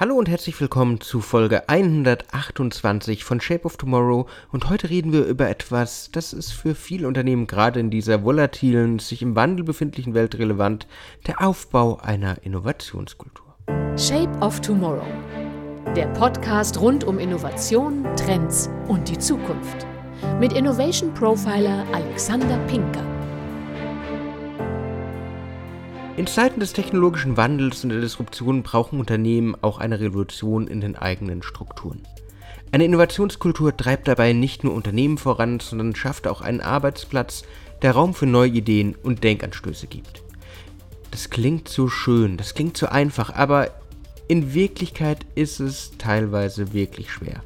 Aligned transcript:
Hallo 0.00 0.14
und 0.14 0.28
herzlich 0.28 0.60
willkommen 0.60 1.00
zu 1.00 1.20
Folge 1.20 1.68
128 1.68 3.24
von 3.24 3.40
Shape 3.40 3.64
of 3.64 3.78
Tomorrow 3.78 4.28
und 4.52 4.70
heute 4.70 4.90
reden 4.90 5.12
wir 5.12 5.24
über 5.24 5.48
etwas, 5.48 6.10
das 6.12 6.32
ist 6.32 6.52
für 6.52 6.76
viele 6.76 7.08
Unternehmen 7.08 7.48
gerade 7.48 7.80
in 7.80 7.90
dieser 7.90 8.22
volatilen, 8.22 9.00
sich 9.00 9.22
im 9.22 9.34
Wandel 9.34 9.64
befindlichen 9.64 10.14
Welt 10.14 10.36
relevant, 10.38 10.86
der 11.26 11.44
Aufbau 11.44 11.98
einer 12.00 12.40
Innovationskultur. 12.44 13.56
Shape 13.96 14.38
of 14.40 14.60
Tomorrow, 14.60 15.02
der 15.96 16.06
Podcast 16.12 16.80
rund 16.80 17.02
um 17.02 17.18
Innovation, 17.18 18.06
Trends 18.14 18.70
und 18.86 19.08
die 19.08 19.18
Zukunft 19.18 19.84
mit 20.38 20.52
Innovation 20.52 21.12
Profiler 21.12 21.84
Alexander 21.92 22.58
Pinker. 22.68 23.07
In 26.18 26.26
Zeiten 26.26 26.58
des 26.58 26.72
technologischen 26.72 27.36
Wandels 27.36 27.84
und 27.84 27.90
der 27.90 28.00
Disruption 28.00 28.64
brauchen 28.64 28.98
Unternehmen 28.98 29.54
auch 29.60 29.78
eine 29.78 30.00
Revolution 30.00 30.66
in 30.66 30.80
den 30.80 30.96
eigenen 30.96 31.44
Strukturen. 31.44 32.02
Eine 32.72 32.86
Innovationskultur 32.86 33.76
treibt 33.76 34.08
dabei 34.08 34.32
nicht 34.32 34.64
nur 34.64 34.74
Unternehmen 34.74 35.16
voran, 35.16 35.60
sondern 35.60 35.94
schafft 35.94 36.26
auch 36.26 36.40
einen 36.40 36.60
Arbeitsplatz, 36.60 37.44
der 37.82 37.92
Raum 37.92 38.14
für 38.14 38.26
neue 38.26 38.50
Ideen 38.50 38.96
und 39.00 39.22
Denkanstöße 39.22 39.86
gibt. 39.86 40.24
Das 41.12 41.30
klingt 41.30 41.68
so 41.68 41.86
schön, 41.86 42.36
das 42.36 42.54
klingt 42.54 42.76
so 42.76 42.86
einfach, 42.86 43.32
aber 43.32 43.70
in 44.26 44.54
Wirklichkeit 44.54 45.24
ist 45.36 45.60
es 45.60 45.92
teilweise 45.98 46.72
wirklich 46.72 47.12
schwer. 47.12 47.44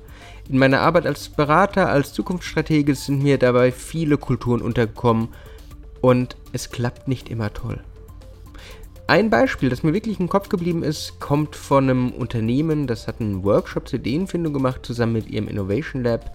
In 0.48 0.56
meiner 0.56 0.80
Arbeit 0.80 1.04
als 1.04 1.28
Berater, 1.28 1.90
als 1.90 2.14
Zukunftsstratege 2.14 2.94
sind 2.94 3.22
mir 3.22 3.36
dabei 3.36 3.70
viele 3.70 4.16
Kulturen 4.16 4.62
untergekommen 4.62 5.28
und 6.00 6.38
es 6.54 6.70
klappt 6.70 7.06
nicht 7.06 7.28
immer 7.28 7.52
toll. 7.52 7.78
Ein 9.08 9.30
Beispiel, 9.30 9.68
das 9.68 9.82
mir 9.82 9.92
wirklich 9.92 10.20
im 10.20 10.28
Kopf 10.28 10.48
geblieben 10.48 10.82
ist, 10.82 11.18
kommt 11.18 11.56
von 11.56 11.84
einem 11.84 12.12
Unternehmen, 12.12 12.86
das 12.86 13.08
hat 13.08 13.20
einen 13.20 13.42
Workshop 13.44 13.88
zur 13.88 13.98
Ideenfindung 13.98 14.52
gemacht, 14.52 14.86
zusammen 14.86 15.14
mit 15.14 15.28
ihrem 15.28 15.48
Innovation 15.48 16.04
Lab. 16.04 16.34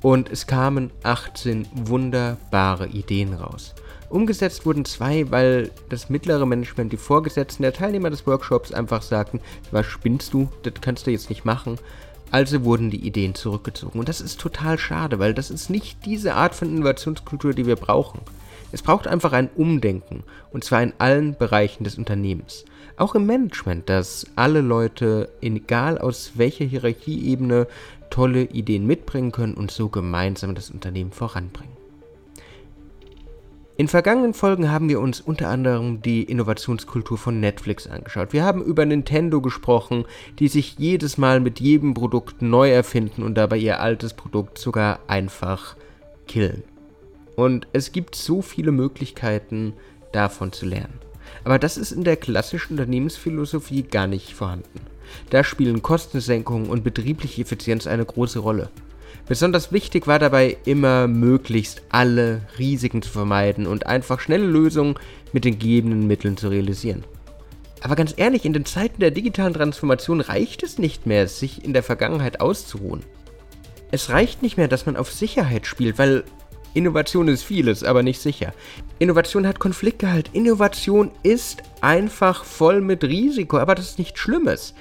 Und 0.00 0.30
es 0.30 0.46
kamen 0.46 0.90
18 1.02 1.66
wunderbare 1.72 2.86
Ideen 2.88 3.34
raus. 3.34 3.74
Umgesetzt 4.10 4.64
wurden 4.64 4.84
zwei, 4.84 5.30
weil 5.30 5.70
das 5.90 6.08
mittlere 6.08 6.46
Management, 6.46 6.92
die 6.92 6.96
Vorgesetzten 6.96 7.62
der 7.62 7.74
Teilnehmer 7.74 8.08
des 8.08 8.26
Workshops 8.26 8.72
einfach 8.72 9.02
sagten, 9.02 9.40
was 9.70 9.84
spinnst 9.86 10.32
du, 10.32 10.48
das 10.62 10.74
kannst 10.80 11.06
du 11.06 11.10
jetzt 11.10 11.28
nicht 11.28 11.44
machen. 11.44 11.78
Also 12.30 12.64
wurden 12.64 12.90
die 12.90 13.06
Ideen 13.06 13.34
zurückgezogen. 13.34 13.98
Und 13.98 14.08
das 14.08 14.20
ist 14.20 14.40
total 14.40 14.78
schade, 14.78 15.18
weil 15.18 15.34
das 15.34 15.50
ist 15.50 15.68
nicht 15.68 16.04
diese 16.06 16.34
Art 16.34 16.54
von 16.54 16.68
Innovationskultur, 16.68 17.52
die 17.52 17.66
wir 17.66 17.76
brauchen. 17.76 18.20
Es 18.70 18.82
braucht 18.82 19.06
einfach 19.06 19.32
ein 19.32 19.48
Umdenken, 19.54 20.24
und 20.52 20.64
zwar 20.64 20.82
in 20.82 20.92
allen 20.98 21.36
Bereichen 21.36 21.84
des 21.84 21.96
Unternehmens. 21.96 22.64
Auch 22.96 23.14
im 23.14 23.26
Management, 23.26 23.88
dass 23.88 24.26
alle 24.36 24.60
Leute, 24.60 25.30
egal 25.40 25.98
aus 25.98 26.32
welcher 26.34 26.64
Hierarchieebene, 26.64 27.66
tolle 28.10 28.42
Ideen 28.42 28.86
mitbringen 28.86 29.32
können 29.32 29.54
und 29.54 29.70
so 29.70 29.88
gemeinsam 29.88 30.54
das 30.54 30.70
Unternehmen 30.70 31.12
voranbringen. 31.12 31.78
In 33.76 33.86
vergangenen 33.86 34.34
Folgen 34.34 34.72
haben 34.72 34.88
wir 34.88 34.98
uns 34.98 35.20
unter 35.20 35.48
anderem 35.48 36.02
die 36.02 36.24
Innovationskultur 36.24 37.16
von 37.16 37.38
Netflix 37.38 37.86
angeschaut. 37.86 38.32
Wir 38.32 38.42
haben 38.42 38.60
über 38.60 38.84
Nintendo 38.84 39.40
gesprochen, 39.40 40.04
die 40.40 40.48
sich 40.48 40.76
jedes 40.78 41.16
Mal 41.16 41.38
mit 41.38 41.60
jedem 41.60 41.94
Produkt 41.94 42.42
neu 42.42 42.72
erfinden 42.72 43.22
und 43.22 43.36
dabei 43.36 43.58
ihr 43.58 43.78
altes 43.78 44.14
Produkt 44.14 44.58
sogar 44.58 44.98
einfach 45.06 45.76
killen. 46.26 46.64
Und 47.38 47.68
es 47.72 47.92
gibt 47.92 48.16
so 48.16 48.42
viele 48.42 48.72
Möglichkeiten, 48.72 49.74
davon 50.10 50.50
zu 50.50 50.66
lernen. 50.66 50.98
Aber 51.44 51.60
das 51.60 51.76
ist 51.76 51.92
in 51.92 52.02
der 52.02 52.16
klassischen 52.16 52.72
Unternehmensphilosophie 52.72 53.84
gar 53.84 54.08
nicht 54.08 54.34
vorhanden. 54.34 54.80
Da 55.30 55.44
spielen 55.44 55.80
Kostensenkungen 55.80 56.68
und 56.68 56.82
betriebliche 56.82 57.42
Effizienz 57.42 57.86
eine 57.86 58.04
große 58.04 58.40
Rolle. 58.40 58.70
Besonders 59.28 59.70
wichtig 59.70 60.08
war 60.08 60.18
dabei 60.18 60.56
immer 60.64 61.06
möglichst 61.06 61.82
alle 61.90 62.40
Risiken 62.58 63.02
zu 63.02 63.10
vermeiden 63.10 63.68
und 63.68 63.86
einfach 63.86 64.18
schnelle 64.18 64.46
Lösungen 64.46 64.96
mit 65.32 65.44
den 65.44 65.60
gegebenen 65.60 66.08
Mitteln 66.08 66.36
zu 66.36 66.48
realisieren. 66.48 67.04
Aber 67.82 67.94
ganz 67.94 68.14
ehrlich, 68.16 68.46
in 68.46 68.52
den 68.52 68.64
Zeiten 68.64 68.98
der 68.98 69.12
digitalen 69.12 69.54
Transformation 69.54 70.20
reicht 70.20 70.64
es 70.64 70.78
nicht 70.78 71.06
mehr, 71.06 71.28
sich 71.28 71.64
in 71.64 71.72
der 71.72 71.84
Vergangenheit 71.84 72.40
auszuruhen. 72.40 73.04
Es 73.92 74.10
reicht 74.10 74.42
nicht 74.42 74.56
mehr, 74.56 74.66
dass 74.66 74.86
man 74.86 74.96
auf 74.96 75.12
Sicherheit 75.12 75.68
spielt, 75.68 75.98
weil 75.98 76.24
Innovation 76.74 77.28
ist 77.28 77.42
vieles, 77.42 77.82
aber 77.82 78.02
nicht 78.02 78.20
sicher. 78.20 78.52
Innovation 78.98 79.46
hat 79.46 79.58
Konfliktgehalt. 79.58 80.30
Innovation 80.32 81.10
ist 81.22 81.62
einfach 81.80 82.44
voll 82.44 82.80
mit 82.80 83.04
Risiko, 83.04 83.58
aber 83.58 83.74
das 83.74 83.90
ist 83.90 83.98
nichts 83.98 84.20
Schlimmes. 84.20 84.74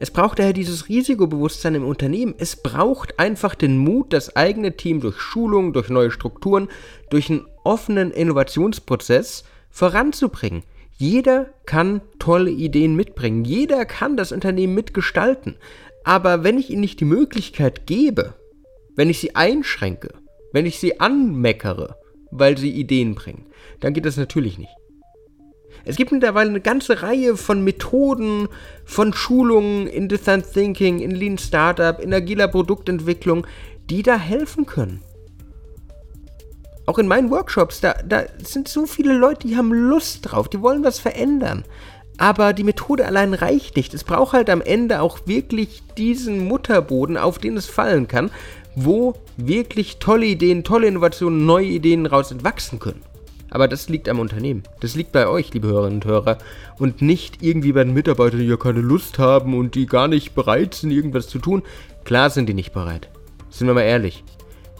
Es 0.00 0.10
braucht 0.10 0.38
daher 0.38 0.52
dieses 0.52 0.88
Risikobewusstsein 0.88 1.76
im 1.76 1.84
Unternehmen. 1.86 2.34
Es 2.36 2.56
braucht 2.56 3.18
einfach 3.18 3.54
den 3.54 3.78
Mut, 3.78 4.12
das 4.12 4.36
eigene 4.36 4.76
Team 4.76 5.00
durch 5.00 5.20
Schulungen, 5.20 5.72
durch 5.72 5.88
neue 5.88 6.10
Strukturen, 6.10 6.68
durch 7.10 7.30
einen 7.30 7.46
offenen 7.62 8.10
Innovationsprozess 8.10 9.44
voranzubringen. 9.70 10.62
Jeder 10.96 11.46
kann 11.66 12.02
tolle 12.18 12.50
Ideen 12.50 12.94
mitbringen. 12.96 13.44
Jeder 13.44 13.84
kann 13.84 14.16
das 14.16 14.30
Unternehmen 14.30 14.74
mitgestalten. 14.74 15.56
Aber 16.04 16.44
wenn 16.44 16.58
ich 16.58 16.70
ihnen 16.70 16.82
nicht 16.82 17.00
die 17.00 17.06
Möglichkeit 17.06 17.86
gebe, 17.86 18.34
wenn 18.94 19.10
ich 19.10 19.18
sie 19.18 19.34
einschränke, 19.34 20.12
wenn 20.54 20.66
ich 20.66 20.78
sie 20.78 21.00
anmeckere, 21.00 21.96
weil 22.30 22.56
sie 22.56 22.70
Ideen 22.70 23.16
bringen, 23.16 23.46
dann 23.80 23.92
geht 23.92 24.06
das 24.06 24.16
natürlich 24.16 24.56
nicht. 24.56 24.70
Es 25.84 25.96
gibt 25.96 26.12
mittlerweile 26.12 26.48
eine 26.48 26.60
ganze 26.60 27.02
Reihe 27.02 27.36
von 27.36 27.64
Methoden, 27.64 28.48
von 28.84 29.12
Schulungen 29.12 29.88
in 29.88 30.08
Design 30.08 30.44
Thinking, 30.44 31.00
in 31.00 31.10
Lean 31.10 31.38
Startup, 31.38 31.98
in 31.98 32.14
agiler 32.14 32.46
Produktentwicklung, 32.46 33.44
die 33.90 34.04
da 34.04 34.16
helfen 34.16 34.64
können. 34.64 35.02
Auch 36.86 36.98
in 36.98 37.08
meinen 37.08 37.30
Workshops, 37.30 37.80
da, 37.80 37.94
da 38.06 38.22
sind 38.38 38.68
so 38.68 38.86
viele 38.86 39.14
Leute, 39.14 39.48
die 39.48 39.56
haben 39.56 39.72
Lust 39.72 40.20
drauf, 40.22 40.48
die 40.48 40.62
wollen 40.62 40.84
was 40.84 41.00
verändern. 41.00 41.64
Aber 42.16 42.52
die 42.52 42.62
Methode 42.62 43.06
allein 43.06 43.34
reicht 43.34 43.74
nicht. 43.74 43.92
Es 43.92 44.04
braucht 44.04 44.34
halt 44.34 44.48
am 44.48 44.62
Ende 44.62 45.00
auch 45.00 45.26
wirklich 45.26 45.82
diesen 45.98 46.46
Mutterboden, 46.46 47.16
auf 47.16 47.38
den 47.38 47.56
es 47.56 47.66
fallen 47.66 48.06
kann, 48.06 48.30
wo 48.76 49.14
wirklich 49.36 49.98
tolle 49.98 50.26
Ideen, 50.26 50.64
tolle 50.64 50.86
Innovationen, 50.86 51.46
neue 51.46 51.66
Ideen 51.66 52.06
raus 52.06 52.30
entwachsen 52.30 52.78
können. 52.78 53.02
Aber 53.50 53.68
das 53.68 53.88
liegt 53.88 54.08
am 54.08 54.18
Unternehmen. 54.18 54.64
Das 54.80 54.96
liegt 54.96 55.12
bei 55.12 55.28
euch, 55.28 55.54
liebe 55.54 55.68
Hörerinnen 55.68 55.98
und 55.98 56.04
Hörer. 56.04 56.38
Und 56.78 57.02
nicht 57.02 57.40
irgendwie 57.40 57.72
bei 57.72 57.84
den 57.84 57.94
Mitarbeitern, 57.94 58.40
die 58.40 58.46
ja 58.46 58.56
keine 58.56 58.80
Lust 58.80 59.18
haben 59.18 59.56
und 59.56 59.76
die 59.76 59.86
gar 59.86 60.08
nicht 60.08 60.34
bereit 60.34 60.74
sind, 60.74 60.90
irgendwas 60.90 61.28
zu 61.28 61.38
tun. 61.38 61.62
Klar 62.04 62.30
sind 62.30 62.48
die 62.48 62.54
nicht 62.54 62.72
bereit. 62.72 63.10
Sind 63.50 63.68
wir 63.68 63.74
mal 63.74 63.82
ehrlich. 63.82 64.24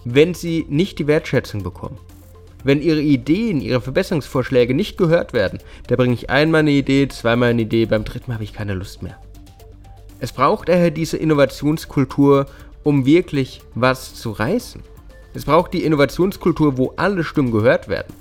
Wenn 0.04 0.34
sie 0.34 0.66
nicht 0.68 0.98
die 0.98 1.06
Wertschätzung 1.06 1.62
bekommen, 1.62 1.98
wenn 2.64 2.82
ihre 2.82 3.00
Ideen, 3.00 3.60
ihre 3.60 3.80
Verbesserungsvorschläge 3.80 4.74
nicht 4.74 4.98
gehört 4.98 5.32
werden, 5.32 5.60
da 5.86 5.96
bringe 5.96 6.14
ich 6.14 6.30
einmal 6.30 6.60
eine 6.60 6.72
Idee, 6.72 7.06
zweimal 7.08 7.50
eine 7.50 7.62
Idee, 7.62 7.86
beim 7.86 8.04
dritten 8.04 8.30
Mal 8.30 8.34
habe 8.34 8.44
ich 8.44 8.54
keine 8.54 8.74
Lust 8.74 9.02
mehr. 9.02 9.18
Es 10.18 10.32
braucht 10.32 10.68
daher 10.68 10.90
diese 10.90 11.18
Innovationskultur 11.18 12.46
um 12.84 13.06
wirklich 13.06 13.62
was 13.74 14.14
zu 14.14 14.30
reißen. 14.30 14.82
Es 15.34 15.46
braucht 15.46 15.74
die 15.74 15.84
Innovationskultur, 15.84 16.78
wo 16.78 16.92
alle 16.96 17.24
Stimmen 17.24 17.50
gehört 17.50 17.88
werden. 17.88 18.14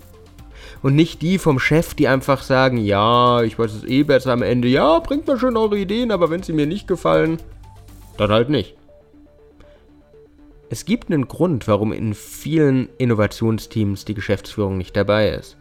Und 0.82 0.96
nicht 0.96 1.22
die 1.22 1.38
vom 1.38 1.60
Chef, 1.60 1.94
die 1.94 2.08
einfach 2.08 2.42
sagen, 2.42 2.78
ja, 2.78 3.42
ich 3.44 3.60
weiß 3.60 3.74
es 3.74 3.84
eh 3.84 4.04
besser 4.04 4.34
am 4.34 4.42
Ende, 4.42 4.68
ja, 4.68 5.00
bringt 5.00 5.28
mir 5.28 5.38
schon 5.38 5.56
eure 5.56 5.78
Ideen, 5.78 6.12
aber 6.12 6.30
wenn 6.30 6.44
sie 6.44 6.54
mir 6.54 6.66
nicht 6.66 6.88
gefallen, 6.88 7.38
dann 8.18 8.32
halt 8.32 8.50
nicht. 8.50 8.76
Es 10.70 10.86
gibt 10.86 11.12
einen 11.12 11.28
Grund, 11.28 11.68
warum 11.68 11.94
in 11.94 12.16
vielen 12.16 12.90
Innovationsteams 12.98 14.06
die 14.06 14.16
Geschäftsführung 14.16 14.78
nicht 14.78 14.96
dabei 14.96 15.30
ist. 15.30 15.56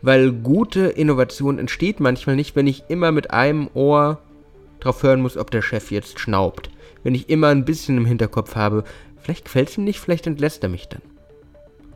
Weil 0.00 0.32
gute 0.32 0.86
Innovation 0.86 1.58
entsteht 1.58 2.00
manchmal 2.00 2.34
nicht, 2.34 2.56
wenn 2.56 2.66
ich 2.66 2.84
immer 2.88 3.12
mit 3.12 3.30
einem 3.30 3.68
Ohr 3.74 4.18
drauf 4.84 5.02
hören 5.02 5.22
muss, 5.22 5.36
ob 5.36 5.50
der 5.50 5.62
Chef 5.62 5.90
jetzt 5.90 6.18
schnaubt 6.18 6.70
wenn 7.04 7.14
ich 7.14 7.28
immer 7.28 7.48
ein 7.48 7.64
bisschen 7.64 7.96
im 7.96 8.06
Hinterkopf 8.06 8.56
habe, 8.56 8.82
vielleicht 9.22 9.44
gefällt 9.44 9.68
es 9.68 9.78
ihm 9.78 9.84
nicht, 9.84 10.00
vielleicht 10.00 10.26
entlässt 10.26 10.64
er 10.64 10.68
mich 10.68 10.88
dann. 10.88 11.02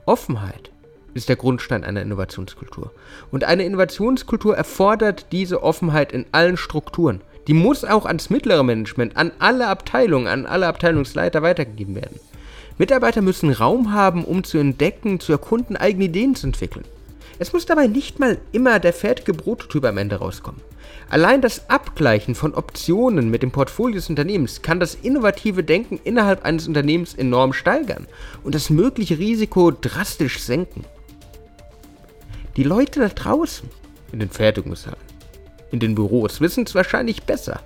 Offenheit 0.07 0.71
ist 1.15 1.29
der 1.29 1.37
Grundstein 1.37 1.83
einer 1.83 2.03
Innovationskultur. 2.03 2.93
Und 3.33 3.43
eine 3.45 3.65
Innovationskultur 3.65 4.57
erfordert 4.57 5.27
diese 5.33 5.62
Offenheit 5.62 6.12
in 6.12 6.27
allen 6.33 6.57
Strukturen. 6.57 7.23
Die 7.49 7.55
muss 7.55 7.85
auch 7.85 8.05
ans 8.05 8.31
mittlere 8.31 8.62
Management, 8.62 9.17
an 9.17 9.33
alle 9.39 9.67
Abteilungen, 9.67 10.29
an 10.29 10.47
alle 10.47 10.67
Abteilungsleiter 10.67 11.43
weitergegeben 11.43 11.95
werden. 11.95 12.21
Mitarbeiter 12.77 13.23
müssen 13.23 13.51
Raum 13.51 13.93
haben, 13.93 14.25
um 14.25 14.45
zu 14.45 14.59
entdecken, 14.59 15.19
zu 15.19 15.33
erkunden, 15.33 15.77
eigene 15.77 16.05
Ideen 16.05 16.37
zu 16.37 16.47
entwickeln. 16.47 16.85
Es 17.38 17.52
muss 17.52 17.67
dabei 17.67 17.87
nicht 17.87 18.19
mal 18.19 18.38
immer 18.52 18.81
der 18.81 18.93
fertige 18.93 19.32
Prototyp 19.32 19.85
am 19.85 19.99
Ende 19.99 20.17
rauskommen. 20.17 20.61
Allein 21.08 21.40
das 21.40 21.70
Abgleichen 21.70 22.35
von 22.35 22.55
Optionen 22.55 23.31
mit 23.31 23.43
dem 23.43 23.50
Portfolio 23.50 23.96
des 23.96 24.11
Unternehmens 24.11 24.61
kann 24.62 24.81
das 24.81 24.94
innovative 24.94 25.62
Denken 25.62 26.00
innerhalb 26.05 26.44
eines 26.44 26.67
Unternehmens 26.67 27.14
enorm 27.14 27.52
steigern 27.52 28.06
und 28.43 28.55
das 28.55 28.70
mögliche 28.70 29.19
Risiko 29.19 29.70
drastisch 29.70 30.40
senken. 30.40 30.85
Die 32.56 32.64
Leute 32.64 33.00
da 33.00 33.08
draußen, 33.08 33.69
in 34.12 34.19
den 34.19 34.31
Fertigungshallen, 34.31 34.99
in 35.70 35.79
den 35.79 35.94
Büros, 35.94 36.40
wissen 36.40 36.64
es 36.64 36.75
wahrscheinlich 36.75 37.23
besser. 37.23 37.61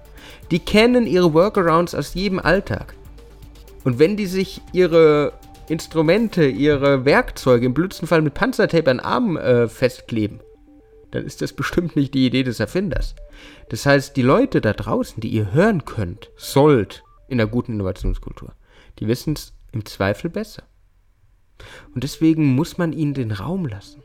Die 0.51 0.59
kennen 0.59 1.07
ihre 1.07 1.33
Workarounds 1.33 1.95
aus 1.95 2.15
jedem 2.15 2.39
Alltag. 2.39 2.95
Und 3.85 3.99
wenn 3.99 4.17
die 4.17 4.27
sich 4.27 4.61
ihre 4.73 5.33
Instrumente, 5.73 6.45
ihre 6.45 7.07
Werkzeuge 7.07 7.65
im 7.65 7.73
blödsten 7.73 8.07
Fall 8.07 8.21
mit 8.21 8.35
Panzertape 8.35 8.91
an 8.91 9.01
Armen 9.01 9.39
äh, 9.39 9.69
festkleben, 9.69 10.41
dann 11.13 11.25
ist 11.25 11.41
das 11.41 11.55
bestimmt 11.55 11.97
nicht 11.97 12.13
die 12.13 12.27
Idee 12.27 12.43
des 12.43 12.61
Erfinders. 12.61 13.15
Das 13.71 13.87
heißt, 13.87 14.15
die 14.17 14.23
Leute 14.23 14.61
da 14.61 14.75
draußen, 14.75 15.21
die 15.21 15.29
ihr 15.29 15.53
hören 15.53 15.87
könnt, 15.87 16.31
sollt 16.37 17.03
in 17.27 17.39
der 17.39 17.47
guten 17.47 17.73
Innovationskultur, 17.73 18.53
die 18.99 19.09
wissen 19.09 19.33
es 19.33 19.55
im 19.73 19.87
Zweifel 19.87 20.29
besser. 20.29 20.65
Und 21.95 22.05
deswegen 22.05 22.55
muss 22.55 22.77
man 22.77 22.93
ihnen 22.93 23.15
den 23.15 23.33
Raum 23.33 23.67
lassen. 23.67 24.03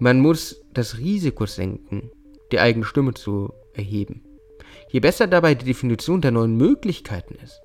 Man 0.00 0.18
muss 0.18 0.60
das 0.74 0.98
Risiko 0.98 1.46
senken, 1.46 2.10
die 2.50 2.58
eigene 2.58 2.84
Stimme 2.84 3.14
zu 3.14 3.52
erheben. 3.74 4.24
Je 4.88 4.98
besser 4.98 5.28
dabei 5.28 5.54
die 5.54 5.66
Definition 5.66 6.20
der 6.20 6.32
neuen 6.32 6.56
Möglichkeiten 6.56 7.36
ist, 7.36 7.60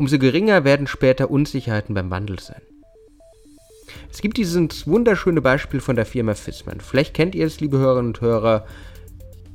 umso 0.00 0.18
geringer 0.18 0.64
werden 0.64 0.86
später 0.86 1.30
Unsicherheiten 1.30 1.94
beim 1.94 2.10
Wandel 2.10 2.38
sein. 2.40 2.62
Es 4.10 4.22
gibt 4.22 4.38
dieses 4.38 4.86
wunderschöne 4.86 5.42
Beispiel 5.42 5.80
von 5.80 5.94
der 5.94 6.06
Firma 6.06 6.32
Fissmann. 6.32 6.80
Vielleicht 6.80 7.12
kennt 7.12 7.34
ihr 7.34 7.44
es, 7.44 7.60
liebe 7.60 7.76
Hörerinnen 7.76 8.12
und 8.14 8.20
Hörer. 8.22 8.64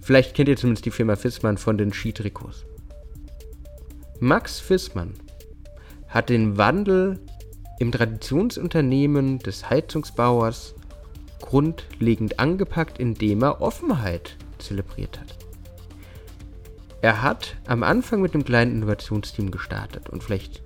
Vielleicht 0.01 0.35
kennt 0.35 0.47
ihr 0.47 0.55
zumindest 0.55 0.85
die 0.85 0.91
Firma 0.91 1.15
Fissmann 1.15 1.57
von 1.57 1.79
den 1.79 1.91
Skitrikots. 1.91 2.63
Max 4.19 4.59
Fissmann 4.59 5.15
hat 6.09 6.29
den 6.29 6.59
Wandel 6.59 7.19
im 7.79 7.91
Traditionsunternehmen 7.91 9.39
des 9.39 9.71
Heizungsbauers 9.71 10.75
grundlegend 11.41 12.39
angepackt, 12.39 12.99
indem 12.99 13.41
er 13.41 13.63
Offenheit 13.63 14.37
zelebriert 14.59 15.19
hat. 15.19 15.44
Er 17.05 17.21
hat 17.21 17.55
am 17.67 17.83
Anfang 17.83 18.19
mit 18.19 18.33
einem 18.33 18.45
kleinen 18.45 18.77
Innovationsteam 18.77 19.51
gestartet 19.51 20.09
und 20.09 20.23
vielleicht 20.23 20.63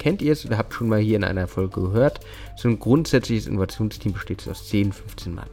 kennt 0.00 0.20
ihr 0.20 0.32
es 0.32 0.44
oder 0.44 0.58
habt 0.58 0.74
schon 0.74 0.88
mal 0.88 0.98
hier 0.98 1.14
in 1.14 1.22
einer 1.22 1.46
Folge 1.46 1.80
gehört, 1.80 2.18
so 2.56 2.66
ein 2.66 2.80
grundsätzliches 2.80 3.46
Innovationsteam 3.46 4.12
besteht 4.12 4.48
aus 4.48 4.66
10, 4.66 4.92
15 4.92 5.32
Mann. 5.32 5.46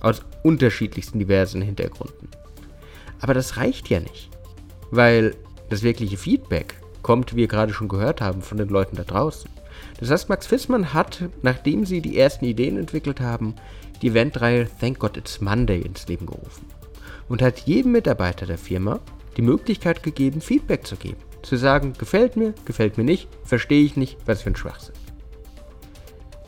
Aus 0.00 0.26
unterschiedlichsten 0.42 1.18
diversen 1.18 1.62
Hintergründen. 1.62 2.28
Aber 3.22 3.32
das 3.32 3.56
reicht 3.56 3.88
ja 3.88 4.00
nicht, 4.00 4.28
weil 4.90 5.34
das 5.70 5.82
wirkliche 5.82 6.18
Feedback 6.18 6.74
kommt, 7.00 7.32
wie 7.32 7.36
wir 7.38 7.48
gerade 7.48 7.72
schon 7.72 7.88
gehört 7.88 8.20
haben, 8.20 8.42
von 8.42 8.58
den 8.58 8.68
Leuten 8.68 8.96
da 8.96 9.04
draußen. 9.04 9.48
Das 9.98 10.10
heißt, 10.10 10.28
Max 10.28 10.48
Fissmann 10.48 10.92
hat, 10.92 11.24
nachdem 11.40 11.86
sie 11.86 12.02
die 12.02 12.18
ersten 12.18 12.44
Ideen 12.44 12.76
entwickelt 12.76 13.22
haben, 13.22 13.54
die 14.02 14.08
Eventreihe 14.08 14.68
Thank 14.80 14.98
God 14.98 15.16
It's 15.16 15.40
Monday 15.40 15.80
ins 15.80 16.08
Leben 16.08 16.26
gerufen 16.26 16.66
und 17.30 17.40
hat 17.40 17.60
jedem 17.60 17.92
Mitarbeiter 17.92 18.44
der 18.44 18.58
Firma 18.58 19.00
die 19.36 19.42
Möglichkeit 19.42 20.02
gegeben, 20.02 20.40
Feedback 20.40 20.86
zu 20.86 20.96
geben. 20.96 21.18
Zu 21.42 21.56
sagen, 21.56 21.94
gefällt 21.98 22.36
mir, 22.36 22.54
gefällt 22.64 22.98
mir 22.98 23.04
nicht, 23.04 23.28
verstehe 23.44 23.84
ich 23.84 23.96
nicht, 23.96 24.18
was 24.26 24.42
für 24.42 24.50
ein 24.50 24.56
Schwachsinn. 24.56 24.94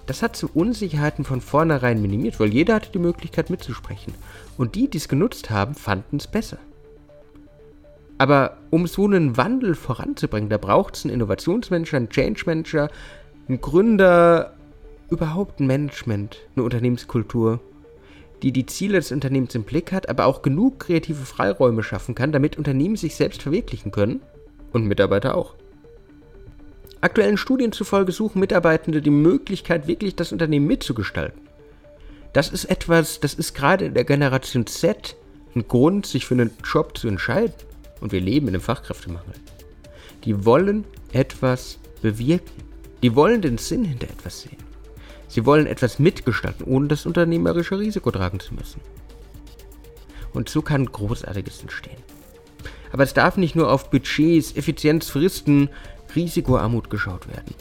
Das 0.07 0.23
hat 0.23 0.37
zu 0.37 0.51
Unsicherheiten 0.53 1.25
von 1.25 1.41
vornherein 1.41 2.01
minimiert, 2.01 2.39
weil 2.39 2.53
jeder 2.53 2.75
hatte 2.75 2.93
die 2.93 2.99
Möglichkeit 2.99 3.49
mitzusprechen. 3.49 4.15
Und 4.59 4.75
die, 4.75 4.89
die 4.89 4.99
es 4.99 5.09
genutzt 5.09 5.51
haben, 5.51 5.75
fanden 5.75 6.19
es 6.19 6.27
besser. 6.27 6.59
Aber 8.19 8.59
um 8.71 8.87
so 8.87 9.07
einen 9.07 9.37
Wandel 9.37 9.75
voranzubringen, 9.75 10.51
da 10.51 10.59
braucht 10.59 10.97
es 10.97 11.05
einen 11.05 11.15
Innovationsmanager, 11.15 11.97
einen 11.97 12.11
Change 12.11 12.43
Manager, 12.47 12.91
einen 13.49 13.61
Gründer, 13.61 14.55
überhaupt 15.11 15.61
ein 15.61 15.67
Management, 15.67 16.39
eine 16.55 16.65
Unternehmenskultur, 16.65 17.61
die 18.45 18.53
die 18.53 18.67
Ziele 18.67 18.99
des 18.99 19.11
Unternehmens 19.11 19.55
im 19.55 19.63
Blick 19.65 19.91
hat, 19.91 20.11
aber 20.11 20.27
auch 20.27 20.43
genug 20.43 20.81
kreative 20.81 21.25
Freiräume 21.25 21.83
schaffen 21.83 22.15
kann, 22.15 22.31
damit 22.31 22.59
Unternehmen 22.59 22.97
sich 22.97 23.17
selbst 23.17 23.41
verwirklichen 23.41 23.91
können 23.91 24.21
und 24.71 24.85
Mitarbeiter 24.85 25.35
auch. 25.35 25.55
Aktuellen 27.01 27.39
Studien 27.39 27.73
zufolge 27.73 28.13
suchen 28.13 28.41
Mitarbeitende 28.41 29.01
die 29.01 29.09
Möglichkeit, 29.09 29.87
wirklich 29.87 30.15
das 30.15 30.31
Unternehmen 30.31 30.67
mitzugestalten. 30.67 31.41
Das 32.35 32.51
ist 32.51 32.67
etwas, 32.67 33.19
das 33.19 33.33
ist 33.33 33.55
gerade 33.55 33.87
in 33.87 33.95
der 33.95 34.05
Generation 34.05 34.67
Z 34.67 35.17
ein 35.55 35.67
Grund, 35.67 36.05
sich 36.05 36.27
für 36.27 36.35
einen 36.35 36.51
Job 36.65 36.99
zu 36.99 37.09
entscheiden. 37.09 37.55
Und 38.03 38.13
wir 38.13 38.21
leben 38.21 38.49
in 38.49 38.55
einem 38.55 38.63
Fachkräftemangel. 38.63 39.35
Die 40.25 40.45
wollen 40.45 40.85
etwas 41.13 41.79
bewirken. 42.03 42.63
Die 43.03 43.15
wollen 43.15 43.41
den 43.41 43.57
Sinn 43.57 43.85
hinter 43.85 44.09
etwas 44.11 44.43
sehen. 44.43 44.64
Sie 45.29 45.47
wollen 45.47 45.67
etwas 45.67 45.99
mitgestalten, 45.99 46.65
ohne 46.67 46.89
das 46.89 47.07
unternehmerische 47.07 47.79
Risiko 47.79 48.11
tragen 48.11 48.41
zu 48.41 48.55
müssen. 48.55 48.81
Und 50.33 50.49
so 50.49 50.63
kann 50.63 50.87
Großartiges 50.87 51.63
entstehen. 51.63 52.03
Aber 52.93 53.03
es 53.03 53.15
darf 53.15 53.37
nicht 53.37 53.57
nur 53.57 53.71
auf 53.71 53.91
Budgets, 53.91 54.57
Effizienz, 54.57 55.09
Fristen, 55.09 55.69
Risikoarmut 56.15 56.91
geschaut 56.91 57.29
werden. 57.29 57.55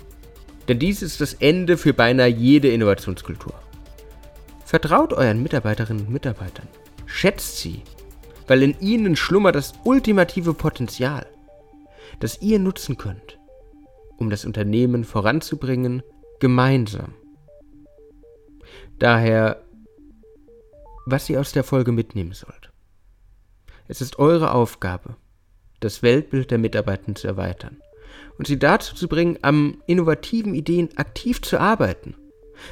Denn 0.67 0.79
dies 0.79 1.01
ist 1.01 1.21
das 1.21 1.33
Ende 1.35 1.77
für 1.77 1.93
beinahe 1.93 2.27
jede 2.27 2.69
Innovationskultur. 2.69 3.53
Vertraut 4.65 5.13
euren 5.13 5.43
Mitarbeiterinnen 5.43 6.05
und 6.05 6.13
Mitarbeitern. 6.13 6.67
Schätzt 7.05 7.57
sie, 7.57 7.81
weil 8.47 8.63
in 8.63 8.79
ihnen 8.79 9.15
schlummert 9.15 9.55
das 9.55 9.73
ultimative 9.83 10.53
Potenzial, 10.53 11.25
das 12.19 12.41
ihr 12.41 12.59
nutzen 12.59 12.97
könnt, 12.97 13.39
um 14.17 14.29
das 14.29 14.45
Unternehmen 14.45 15.03
voranzubringen, 15.03 16.01
gemeinsam. 16.39 17.13
Daher, 18.99 19.61
was 21.05 21.29
ihr 21.29 21.39
aus 21.39 21.51
der 21.51 21.63
Folge 21.63 21.91
mitnehmen 21.91 22.33
sollt. 22.33 22.71
Es 23.87 24.01
ist 24.01 24.19
eure 24.19 24.53
Aufgabe, 24.53 25.17
das 25.79 26.01
Weltbild 26.01 26.51
der 26.51 26.57
Mitarbeitenden 26.57 27.15
zu 27.15 27.27
erweitern 27.27 27.81
und 28.37 28.47
sie 28.47 28.59
dazu 28.59 28.95
zu 28.95 29.07
bringen, 29.07 29.37
am 29.41 29.81
innovativen 29.87 30.55
Ideen 30.55 30.89
aktiv 30.97 31.41
zu 31.41 31.59
arbeiten. 31.59 32.15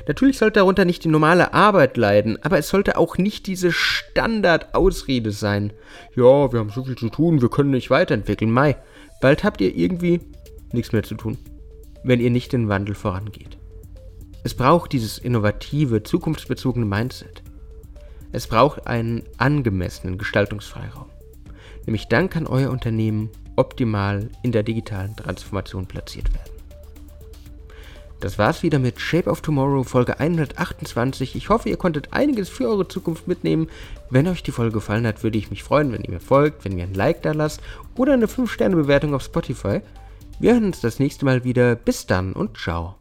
Natürlich 0.08 0.38
sollte 0.38 0.60
darunter 0.60 0.86
nicht 0.86 1.04
die 1.04 1.10
normale 1.10 1.54
Arbeit 1.54 1.98
leiden, 1.98 2.42
aber 2.44 2.58
es 2.58 2.70
sollte 2.70 2.98
auch 2.98 3.18
nicht 3.18 3.48
diese 3.48 3.72
Standardausrede 3.72 5.32
sein. 5.32 5.74
Ja, 6.16 6.52
wir 6.52 6.60
haben 6.60 6.70
so 6.70 6.86
viel 6.86 6.98
zu 6.98 7.10
tun, 7.10 7.42
wir 7.42 7.50
können 7.50 7.72
nicht 7.72 7.90
weiterentwickeln. 7.90 8.52
Mai, 8.52 8.78
bald 9.22 9.44
habt 9.44 9.60
ihr 9.60 9.76
irgendwie 9.76 10.22
nichts 10.72 10.94
mehr 10.94 11.04
zu 11.04 11.16
tun, 11.16 11.38
wenn 12.04 12.22
ihr 12.22 12.30
nicht 12.30 12.54
den 12.54 12.70
Wandel 12.70 12.96
vorangeht. 12.96 13.58
Es 14.44 14.56
braucht 14.56 14.92
dieses 14.92 15.18
innovative, 15.18 16.04
zukunftsbezogene 16.04 16.86
Mindset. 16.86 17.44
Es 18.32 18.48
braucht 18.48 18.88
einen 18.88 19.24
angemessenen 19.38 20.18
Gestaltungsfreiraum. 20.18 21.10
Nämlich 21.86 22.08
dann 22.08 22.30
kann 22.30 22.48
euer 22.48 22.72
Unternehmen 22.72 23.30
optimal 23.56 24.30
in 24.44 24.52
der 24.52 24.64
digitalen 24.64 25.16
Transformation 25.16 25.86
platziert 25.86 26.34
werden. 26.34 26.52
Das 28.20 28.38
war's 28.38 28.62
wieder 28.62 28.78
mit 28.78 29.00
Shape 29.00 29.30
of 29.30 29.42
Tomorrow 29.42 29.84
Folge 29.84 30.20
128. 30.20 31.36
Ich 31.36 31.50
hoffe, 31.50 31.70
ihr 31.70 31.78
konntet 31.78 32.14
einiges 32.14 32.50
für 32.50 32.70
eure 32.70 32.88
Zukunft 32.88 33.28
mitnehmen. 33.28 33.68
Wenn 34.12 34.28
euch 34.28 34.44
die 34.44 34.52
Folge 34.52 34.74
gefallen 34.74 35.08
hat, 35.08 35.24
würde 35.24 35.40
ich 35.40 35.50
mich 35.50 35.64
freuen, 35.64 35.92
wenn 35.92 36.04
ihr 36.04 36.12
mir 36.12 36.20
folgt, 36.20 36.64
wenn 36.64 36.78
ihr 36.78 36.84
ein 36.84 36.94
Like 36.94 37.24
da 37.24 37.32
lasst 37.32 37.62
oder 37.96 38.14
eine 38.14 38.28
5-Sterne-Bewertung 38.28 39.16
auf 39.16 39.24
Spotify. 39.24 39.82
Wir 40.40 40.54
hören 40.54 40.66
uns 40.66 40.82
das 40.82 41.00
nächste 41.00 41.26
Mal 41.26 41.44
wieder. 41.44 41.76
Bis 41.76 42.06
dann 42.06 42.34
und 42.34 42.58
ciao. 42.58 43.01